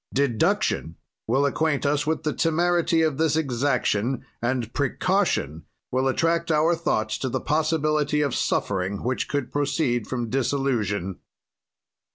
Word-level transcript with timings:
"Deduction 0.15 0.95
will 1.27 1.45
acquaint 1.45 1.85
us 1.85 2.07
with 2.07 2.23
the 2.23 2.33
temerity 2.33 3.03
of 3.03 3.19
this 3.19 3.35
exaction, 3.35 4.25
and 4.41 4.73
precaution 4.73 5.63
will 5.91 6.07
attract 6.07 6.49
our 6.49 6.73
thoughts 6.73 7.19
to 7.19 7.29
the 7.29 7.39
possibility 7.39 8.21
of 8.21 8.33
suffering 8.33 9.03
which 9.03 9.27
could 9.27 9.51
proceed 9.51 10.07
from 10.07 10.27
disillusion. 10.27 11.19